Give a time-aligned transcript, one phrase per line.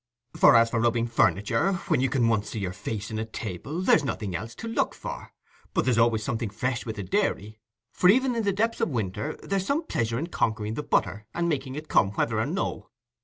[0.35, 3.83] For as for rubbing furniture, when you can once see your face in a table
[3.83, 5.31] there's nothing else to look for;
[5.75, 7.59] but there's always something fresh with the dairy;
[7.91, 11.47] for even in the depths o' winter there's some pleasure in conquering the butter, and
[11.47, 12.89] making it come whether or no.